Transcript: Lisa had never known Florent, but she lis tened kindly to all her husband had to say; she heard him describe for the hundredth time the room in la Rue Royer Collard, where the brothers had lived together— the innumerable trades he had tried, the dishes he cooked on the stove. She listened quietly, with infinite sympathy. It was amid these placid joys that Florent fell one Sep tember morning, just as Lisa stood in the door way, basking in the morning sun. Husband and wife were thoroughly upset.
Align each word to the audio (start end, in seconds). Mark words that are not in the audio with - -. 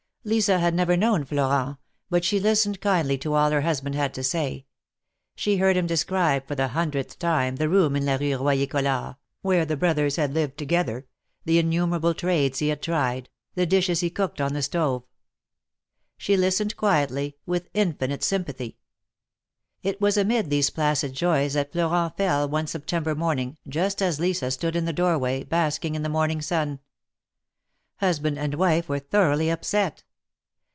Lisa 0.23 0.59
had 0.59 0.75
never 0.75 0.95
known 0.95 1.25
Florent, 1.25 1.77
but 2.11 2.23
she 2.23 2.39
lis 2.39 2.63
tened 2.63 2.79
kindly 2.79 3.17
to 3.17 3.33
all 3.33 3.49
her 3.49 3.61
husband 3.61 3.95
had 3.95 4.13
to 4.13 4.23
say; 4.23 4.67
she 5.35 5.57
heard 5.57 5.75
him 5.75 5.87
describe 5.87 6.47
for 6.47 6.53
the 6.53 6.67
hundredth 6.67 7.17
time 7.17 7.55
the 7.55 7.67
room 7.67 7.95
in 7.95 8.05
la 8.05 8.17
Rue 8.17 8.37
Royer 8.37 8.67
Collard, 8.67 9.15
where 9.41 9.65
the 9.65 9.75
brothers 9.75 10.17
had 10.17 10.31
lived 10.35 10.59
together— 10.59 11.07
the 11.45 11.57
innumerable 11.57 12.13
trades 12.13 12.59
he 12.59 12.67
had 12.67 12.83
tried, 12.83 13.29
the 13.55 13.65
dishes 13.65 14.01
he 14.01 14.11
cooked 14.11 14.39
on 14.39 14.53
the 14.53 14.61
stove. 14.61 15.01
She 16.17 16.37
listened 16.37 16.77
quietly, 16.77 17.37
with 17.47 17.71
infinite 17.73 18.21
sympathy. 18.23 18.77
It 19.81 19.99
was 19.99 20.17
amid 20.17 20.51
these 20.51 20.69
placid 20.69 21.13
joys 21.13 21.53
that 21.53 21.71
Florent 21.71 22.17
fell 22.17 22.47
one 22.47 22.67
Sep 22.67 22.85
tember 22.85 23.17
morning, 23.17 23.57
just 23.67 24.03
as 24.03 24.19
Lisa 24.19 24.51
stood 24.51 24.75
in 24.75 24.85
the 24.85 24.93
door 24.93 25.17
way, 25.17 25.43
basking 25.43 25.95
in 25.95 26.03
the 26.03 26.09
morning 26.09 26.43
sun. 26.43 26.77
Husband 27.97 28.37
and 28.37 28.53
wife 28.53 28.87
were 28.87 28.99
thoroughly 28.99 29.49
upset. 29.49 30.03